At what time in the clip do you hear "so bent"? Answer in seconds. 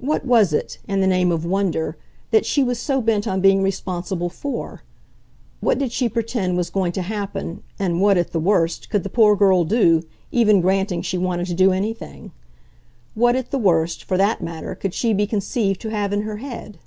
2.78-3.26